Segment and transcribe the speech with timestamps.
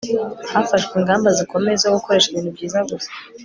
[0.53, 3.09] Hafashwe ingamba zikomeye zo gukoresha ibintu byiza gusa